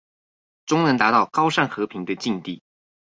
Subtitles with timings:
[0.65, 2.63] 終能達到高尚和平的境地